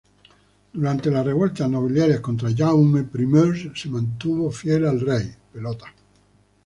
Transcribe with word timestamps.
Durante 0.73 1.11
las 1.11 1.23
revueltas 1.27 1.69
nobiliarias 1.69 2.21
contra 2.21 2.49
Jaime 2.51 3.01
I 3.13 3.71
se 3.75 3.87
mantuvo 3.87 4.49
fiel 4.49 4.87
al 4.87 4.99
rey. 4.99 5.31